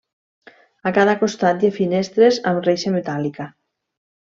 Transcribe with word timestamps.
A 0.89 0.93
cada 0.95 1.13
costat 1.19 1.61
hi 1.61 1.69
ha 1.69 1.75
finestres 1.77 2.41
amb 2.53 2.65
reixa 2.71 2.95
metàl·lica. 2.99 3.49